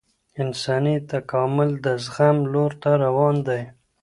[0.41, 3.61] انساني تکامل د زغم لور ته روان دی